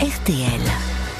RTL. 0.00 0.60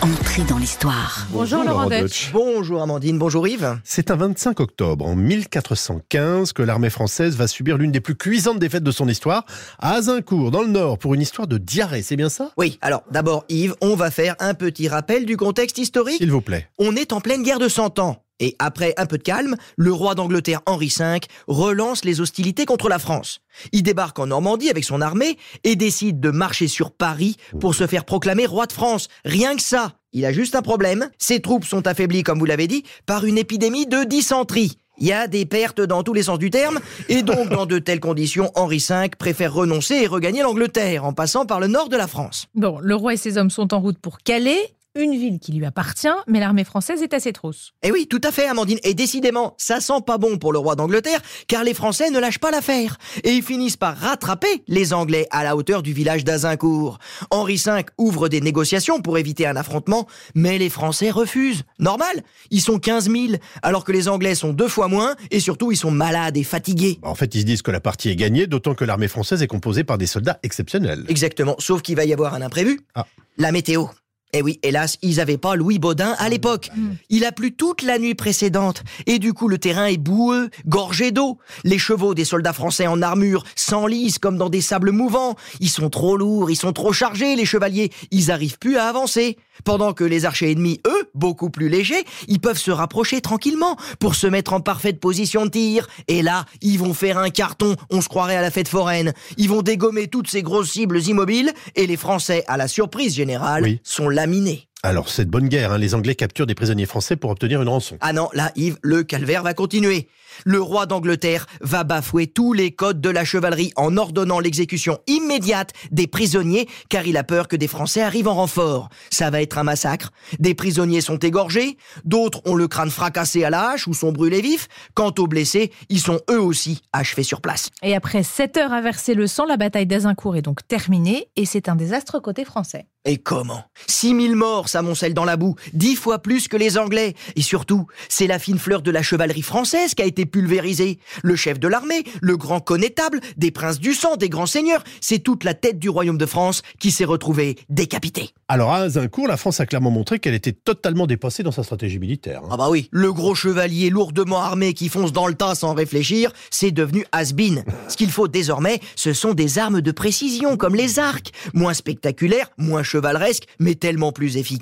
Entrée 0.03 0.45
dans 0.45 0.57
l'histoire. 0.57 1.27
Bonjour, 1.31 1.65
Laurent 1.65 1.89
Deutsch. 1.89 2.31
Bonjour 2.33 2.81
Amandine, 2.81 3.19
bonjour 3.19 3.49
Yves. 3.49 3.81
C'est 3.83 4.13
un 4.13 4.15
25 4.15 4.61
octobre 4.61 5.05
en 5.05 5.17
1415 5.17 6.53
que 6.53 6.63
l'armée 6.63 6.89
française 6.89 7.35
va 7.35 7.49
subir 7.49 7.77
l'une 7.77 7.91
des 7.91 8.01
plus 8.01 8.15
cuisantes 8.15 8.61
défaites 8.61 8.85
de 8.85 8.93
son 8.93 9.09
histoire 9.09 9.45
à 9.81 9.95
Azincourt, 9.95 10.53
dans 10.53 10.63
le 10.63 10.69
Nord, 10.69 10.99
pour 10.99 11.15
une 11.15 11.23
histoire 11.23 11.49
de 11.49 11.59
diarrhée, 11.59 12.03
c'est 12.03 12.15
bien 12.15 12.29
ça? 12.29 12.53
Oui, 12.57 12.79
alors 12.81 13.03
d'abord 13.11 13.45
Yves, 13.49 13.75
on 13.81 13.97
va 13.97 14.13
faire 14.13 14.37
un 14.39 14.55
petit 14.55 14.87
rappel 14.87 15.27
du 15.27 15.37
contexte 15.37 15.79
historique. 15.79 16.19
S'il 16.19 16.31
vous 16.31 16.41
plaît. 16.41 16.69
On 16.79 16.95
est 16.95 17.13
en 17.13 17.21
pleine 17.21 17.43
guerre 17.43 17.59
de 17.59 17.69
100 17.69 17.99
ans. 17.99 18.23
Et 18.41 18.57
après 18.59 18.95
un 18.97 19.07
peu 19.07 19.19
de 19.19 19.23
calme, 19.23 19.57
le 19.77 19.93
roi 19.93 20.15
d'Angleterre 20.15 20.61
Henri 20.67 20.93
V 20.97 21.21
relance 21.47 22.05
les 22.05 22.21
hostilités 22.21 22.67
contre 22.67 22.89
la 22.89 22.99
France. 22.99 23.41
Il 23.73 23.83
débarque 23.83 24.19
en 24.19 24.27
Normandie 24.27 24.71
avec 24.71 24.85
son 24.85 25.01
armée 25.01 25.39
et 25.65 25.77
décide 25.77 26.21
de 26.21 26.31
marcher 26.31 26.69
sur 26.69 26.93
Paris 26.93 27.37
pour 27.61 27.75
se 27.75 27.87
faire 27.87 28.05
proclamer 28.05 28.47
roi 28.47 28.67
de 28.67 28.73
France. 28.73 29.09
Rien 29.25 29.57
que 29.57 29.63
ça. 29.63 29.95
Il 30.13 30.25
a 30.25 30.33
juste 30.33 30.55
un 30.55 30.63
problème. 30.63 31.11
Ses 31.19 31.41
troupes 31.41 31.65
sont 31.65 31.87
affaiblies, 31.87 32.23
comme 32.23 32.39
vous 32.39 32.45
l'avez 32.45 32.67
dit, 32.67 32.85
par 33.07 33.25
une 33.25 33.39
épidémie 33.39 33.87
de 33.87 34.05
dysenterie. 34.05 34.79
Il 35.01 35.07
y 35.07 35.13
a 35.13 35.29
des 35.29 35.47
pertes 35.47 35.81
dans 35.81 36.03
tous 36.03 36.13
les 36.13 36.25
sens 36.25 36.41
du 36.41 36.51
terme, 36.51 36.81
et 37.09 37.23
donc 37.23 37.51
dans 37.51 37.67
de 37.67 37.79
telles 37.79 38.01
conditions, 38.01 38.51
Henri 38.57 38.79
V 38.79 39.11
préfère 39.17 39.55
renoncer 39.55 39.95
et 39.95 40.07
regagner 40.09 40.43
l'Angleterre 40.43 41.05
en 41.05 41.13
passant 41.13 41.47
par 41.47 41.61
le 41.61 41.69
nord 41.69 41.89
de 41.89 41.97
la 41.97 42.09
France. 42.09 42.47
Bon, 42.55 42.79
le 42.81 42.97
roi 42.97 43.15
et 43.15 43.17
ses 43.17 43.39
hommes 43.39 43.51
sont 43.51 43.73
en 43.73 43.81
route 43.81 43.99
pour 43.99 44.19
Calais, 44.19 44.75
une 44.99 45.13
ville 45.13 45.39
qui 45.39 45.53
lui 45.53 45.65
appartient, 45.65 46.09
mais 46.27 46.41
l'armée 46.41 46.65
française 46.65 47.03
est 47.03 47.15
à 47.15 47.21
ses 47.21 47.33
trousses. 47.33 47.73
Eh 47.83 47.93
oui, 47.93 48.07
tout 48.07 48.21
à 48.25 48.33
fait, 48.33 48.47
Amandine. 48.47 48.79
Et 48.83 48.95
décidément, 48.95 49.55
ça 49.57 49.81
sent 49.81 50.01
pas 50.07 50.19
bon 50.19 50.39
pour 50.39 50.53
le 50.53 50.59
roi 50.59 50.75
d'Angleterre, 50.75 51.21
car 51.47 51.65
les 51.65 51.75
Français 51.75 52.11
ne 52.11 52.19
lâchent 52.19 52.39
pas 52.39 52.51
l'affaire. 52.51 52.99
Et 53.25 53.31
ils 53.31 53.43
finissent 53.43 53.77
par 53.77 53.97
rattraper 53.97 54.65
les 54.67 54.93
Anglais 54.93 55.27
à 55.31 55.45
la 55.45 55.57
hauteur 55.57 55.83
du 55.83 55.93
village 55.93 56.25
d'Azincourt. 56.25 56.99
Henri 57.31 57.63
V 57.65 57.85
ouvre 57.97 58.29
des 58.29 58.41
négociations 58.41 59.01
pour 59.01 59.19
éviter 59.19 59.47
un 59.47 59.57
affrontement, 59.57 60.07
mais 60.35 60.59
les 60.59 60.71
Français 60.71 61.11
refusent. 61.11 61.63
Normal, 61.79 62.23
ils 62.51 62.61
sont 62.61 62.79
15 62.79 63.11
000, 63.11 63.25
alors 63.63 63.85
que 63.85 63.93
les 63.93 64.09
Anglais 64.09 64.35
sont 64.35 64.53
deux 64.53 64.69
fois 64.69 64.89
moins, 64.89 65.15
et 65.31 65.41
surtout 65.41 65.73
ils 65.73 65.77
sont 65.77 65.91
malades 65.91 66.37
et 66.37 66.45
fatigués. 66.45 66.99
En 67.03 67.15
fait, 67.15 67.35
ils 67.35 67.41
se 67.41 67.47
disent 67.47 67.63
que 67.63 67.71
la 67.71 67.81
partie 67.81 68.11
est 68.11 68.17
gagnée, 68.17 68.47
d'autant 68.47 68.75
que 68.75 68.85
l'armée 68.85 69.09
française 69.09 69.43
est 69.43 69.47
composée 69.47 69.85
par 69.85 69.99
des 69.99 70.07
soldats 70.07 70.39
exceptionnels. 70.43 71.05
Exactement, 71.09 71.57
sauf 71.59 71.83
qu'il 71.83 71.97
va 71.97 72.05
y 72.05 72.13
avoir 72.13 72.35
un 72.35 72.43
imprévu. 72.43 72.81
Ah. 72.95 73.07
La 73.37 73.53
météo. 73.53 73.87
Eh 74.35 74.43
oui, 74.43 74.59
hélas, 74.63 74.99
ils 75.01 75.17
n'avaient 75.17 75.39
pas 75.39 75.57
Louis 75.57 75.79
Baudin 75.79 76.15
à 76.19 76.29
l'époque. 76.29 76.71
Il 77.09 77.25
a 77.25 77.33
plu 77.33 77.53
toute 77.53 77.81
la 77.83 77.99
nuit 77.99 78.15
précédente, 78.15 78.83
et 79.07 79.19
du 79.19 79.33
coup 79.33 79.49
le 79.49 79.57
terrain 79.57 79.87
est 79.87 79.97
boueux, 79.97 80.51
gorgé 80.67 81.13
d'eau. 81.13 81.39
Les 81.65 81.79
chevaux 81.79 82.13
des 82.15 82.27
soldats 82.27 82.53
français 82.53 82.87
en 82.87 83.01
armure 83.01 83.45
s'enlisent 83.57 84.19
comme 84.19 84.37
dans 84.37 84.51
des 84.51 84.61
sables 84.61 84.91
mouvants. 84.93 85.35
Ils 85.61 85.71
sont 85.71 85.89
trop 85.89 86.19
lourds, 86.19 86.51
ils 86.51 86.57
sont 86.57 86.75
trop 86.75 86.93
chargés, 86.93 87.37
les 87.37 87.47
chevaliers. 87.47 87.91
Ils 88.11 88.31
arrivent 88.31 88.59
plus 88.59 88.77
à 88.77 88.85
avancer. 88.89 89.39
Pendant 89.65 89.93
que 89.93 90.05
les 90.05 90.25
archers 90.25 90.53
ennemis, 90.53 90.81
eux, 90.87 91.11
beaucoup 91.15 91.51
plus 91.51 91.69
légers, 91.69 92.05
ils 92.29 92.39
peuvent 92.39 92.59
se 92.59 92.71
rapprocher 92.71 93.21
tranquillement 93.21 93.77
pour 93.99 94.15
se 94.15 94.27
mettre 94.29 94.53
en 94.53 94.61
parfaite 94.61 95.01
position 95.01 95.47
de 95.47 95.51
tir. 95.51 95.89
Et 96.07 96.23
là, 96.23 96.45
ils 96.61 96.79
vont 96.79 96.95
faire 96.95 97.19
un 97.19 97.31
carton, 97.31 97.75
on 97.91 98.01
se 98.01 98.09
croirait 98.09 98.37
à 98.37 98.43
la 98.43 98.53
fête 98.53 98.69
foraine. 98.69 99.13
Ils 99.37 99.49
vont 99.49 99.63
dégommer 99.63 100.07
toutes 100.07 100.31
ces 100.31 100.43
grosses 100.43 100.71
cibles 100.73 101.01
immobiles, 101.01 101.53
et 101.75 101.87
les 101.89 101.97
Français, 101.97 102.45
à 102.47 102.57
la 102.57 102.69
surprise 102.69 103.17
générale, 103.17 103.65
Oui. 103.65 103.81
sont 103.83 104.09
laminés. 104.19 104.68
Alors, 104.85 105.09
c'est 105.09 105.25
de 105.25 105.31
bonne 105.31 105.49
guerre, 105.49 105.73
hein. 105.73 105.79
les 105.79 105.97
Anglais 105.97 106.15
capturent 106.15 106.47
des 106.47 106.55
prisonniers 106.55 106.87
français 106.87 107.17
pour 107.17 107.31
obtenir 107.31 107.61
une 107.61 107.69
rançon. 107.69 107.99
Ah 108.01 108.13
non, 108.13 108.29
là, 108.33 108.53
Yves, 108.55 108.79
le 108.83 109.03
calvaire 109.03 109.43
va 109.43 109.53
continuer. 109.53 110.09
Le 110.45 110.61
roi 110.61 110.87
d'Angleterre 110.87 111.47
va 111.61 111.83
bafouer 111.83 112.29
tous 112.29 112.53
les 112.53 112.71
codes 112.71 113.01
de 113.01 113.11
la 113.11 113.25
chevalerie 113.25 113.73
en 113.75 113.97
ordonnant 113.97 114.39
l'exécution 114.39 115.01
immédiate 115.09 115.73
des 115.91 116.07
prisonniers 116.07 116.69
car 116.89 117.09
il 117.09 117.17
a 117.17 117.25
peur 117.25 117.49
que 117.49 117.57
des 117.57 117.67
Français 117.67 118.03
arrivent 118.03 118.29
en 118.29 118.35
renfort. 118.35 118.89
Ça 119.11 119.31
va 119.31 119.43
être 119.43 119.59
un 119.59 119.65
massacre. 119.65 120.11
Des 120.39 120.55
prisonniers 120.55 121.01
sont 121.01 121.19
égorgés, 121.19 121.77
d'autres 122.05 122.41
ont 122.45 122.55
le 122.55 122.69
crâne 122.69 122.91
fracassé 122.91 123.43
à 123.43 123.51
la 123.51 123.71
hache 123.71 123.89
ou 123.89 123.95
sont 123.95 124.13
brûlés 124.13 124.43
vifs. 124.43 124.69
Quant 124.95 125.13
aux 125.19 125.27
blessés, 125.27 125.73
ils 125.89 125.99
sont 125.99 126.21
eux 126.31 126.41
aussi 126.41 126.83
achevés 126.93 127.25
sur 127.25 127.41
place. 127.41 127.69
Et 127.83 127.97
après 127.97 128.23
7 128.23 128.57
heures 128.59 128.73
à 128.73 128.81
verser 128.81 129.15
le 129.15 129.27
sang, 129.27 129.45
la 129.45 129.57
bataille 129.57 129.87
d'Azincourt 129.87 130.37
est 130.37 130.43
donc 130.43 130.67
terminée, 130.69 131.29
et 131.35 131.47
c'est 131.47 131.69
un 131.69 131.75
désastre 131.75 132.21
côté 132.21 132.45
français. 132.45 132.87
Et 133.05 133.17
comment? 133.17 133.65
6000 133.87 134.37
morts 134.37 134.68
s'amoncellent 134.69 135.15
dans 135.15 135.25
la 135.25 135.37
boue, 135.37 135.55
dix 135.73 135.97
fois 135.97 136.19
plus 136.21 136.49
que 136.49 136.57
les 136.57 136.79
Anglais. 136.79 137.15
Et 137.37 137.43
surtout, 137.43 137.87
c'est 138.09 138.27
la 138.27 138.39
fine 138.39 138.59
fleur 138.59 138.83
de 138.83 138.91
la 138.91 139.03
chevalerie 139.03 139.43
française 139.43 139.95
qui 139.95 140.03
a 140.03 140.07
été 140.07 140.27
pulvérisée. 140.27 140.99
Le 141.23 141.37
chef 141.37 141.59
de 141.59 141.69
l'armée, 141.69 142.05
le 142.21 142.37
grand 142.37 142.61
connétable, 142.61 143.21
des 143.37 143.51
princes 143.51 143.81
du 143.81 143.95
sang, 143.95 144.17
des 144.17 144.29
grands 144.29 144.47
seigneurs, 144.47 144.85
c'est 145.01 145.19
toute 145.19 145.45
la 145.45 145.55
tête 145.55 145.79
du 145.79 145.89
royaume 145.89 146.19
de 146.19 146.27
France 146.27 146.63
qui 146.79 146.91
s'est 146.91 147.05
retrouvée 147.05 147.57
décapitée. 147.69 148.31
Alors, 148.49 148.73
à 148.73 148.79
Azincourt, 148.79 149.27
la 149.29 149.37
France 149.37 149.61
a 149.61 149.67
clairement 149.67 149.91
montré 149.91 150.19
qu'elle 150.19 150.35
était 150.35 150.53
totalement 150.53 151.07
dépassée 151.07 151.43
dans 151.43 151.53
sa 151.53 151.63
stratégie 151.63 151.99
militaire. 151.99 152.41
hein. 152.45 152.49
Ah 152.51 152.57
bah 152.57 152.69
oui, 152.71 152.89
le 152.91 153.13
gros 153.13 153.35
chevalier 153.35 153.91
lourdement 153.91 154.41
armé 154.41 154.75
qui 154.75 154.89
fonce 154.89 155.13
dans 155.13 155.27
le 155.27 155.35
tas 155.35 155.55
sans 155.55 155.75
réfléchir, 155.75 156.33
c'est 156.51 156.71
devenu 156.71 157.05
has-been. 157.13 157.65
Ce 157.89 157.97
qu'il 157.97 158.11
faut 158.11 158.29
désormais, 158.29 158.81
ce 158.97 159.13
sont 159.13 159.35
des 159.35 159.59
armes 159.59 159.81
de 159.81 159.91
précision 159.93 160.57
comme 160.57 160.75
les 160.75 160.99
arcs, 160.99 161.33
moins 161.55 161.75
spectaculaires, 161.75 162.51
moins 162.59 162.83
chevaleresques, 162.83 163.45
mais 163.59 163.75
tellement 163.75 164.13
plus 164.13 164.37
efficaces. 164.37 164.58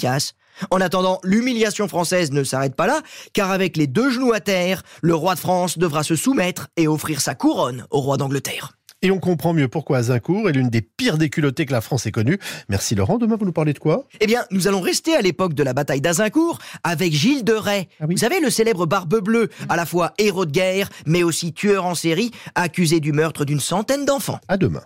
En 0.71 0.81
attendant, 0.81 1.21
l'humiliation 1.23 1.87
française 1.89 2.33
ne 2.33 2.43
s'arrête 2.43 2.75
pas 2.75 2.87
là, 2.87 3.03
car 3.33 3.51
avec 3.51 3.77
les 3.77 3.87
deux 3.87 4.11
genoux 4.11 4.33
à 4.33 4.41
terre, 4.41 4.83
le 5.03 5.15
roi 5.15 5.35
de 5.35 5.41
France 5.41 5.79
devra 5.79 6.03
se 6.03 6.17
soumettre 6.17 6.69
et 6.77 6.89
offrir 6.89 7.21
sa 7.21 7.35
couronne 7.35 7.87
au 7.91 8.01
roi 8.01 8.17
d'Angleterre. 8.17 8.73
Et 9.03 9.11
on 9.11 9.19
comprend 9.19 9.53
mieux 9.53 9.69
pourquoi 9.69 9.99
Azincourt 9.99 10.49
est 10.49 10.53
l'une 10.53 10.71
des 10.71 10.81
pires 10.81 11.19
déculottées 11.19 11.67
que 11.67 11.73
la 11.73 11.83
France 11.83 12.07
ait 12.07 12.11
connues. 12.11 12.39
Merci 12.71 12.95
Laurent, 12.95 13.19
demain 13.19 13.37
vous 13.37 13.45
nous 13.45 13.53
parlez 13.53 13.75
de 13.75 13.79
quoi? 13.79 14.09
Eh 14.21 14.27
bien, 14.27 14.45
nous 14.51 14.69
allons 14.69 14.81
rester 14.81 15.15
à 15.15 15.21
l'époque 15.21 15.53
de 15.53 15.63
la 15.63 15.75
bataille 15.75 16.01
d'Azincourt 16.01 16.59
avec 16.83 17.13
Gilles 17.13 17.45
de 17.45 17.53
Rais. 17.53 17.89
Ah 18.01 18.07
oui. 18.09 18.15
Vous 18.15 18.21
savez, 18.21 18.41
le 18.41 18.49
célèbre 18.49 18.87
barbe 18.87 19.21
bleue, 19.21 19.51
à 19.69 19.77
la 19.77 19.85
fois 19.85 20.15
héros 20.17 20.47
de 20.47 20.51
guerre, 20.51 20.89
mais 21.05 21.23
aussi 21.23 21.53
tueur 21.53 21.85
en 21.85 21.95
série, 21.95 22.31
accusé 22.55 23.01
du 23.01 23.13
meurtre 23.13 23.45
d'une 23.45 23.61
centaine 23.61 24.07
d'enfants. 24.07 24.41
À 24.49 24.57
demain. 24.57 24.83